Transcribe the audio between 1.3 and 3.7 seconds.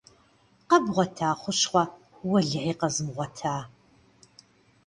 хущхъуэ?- Уэлэхьи, къэзмыгъуэта!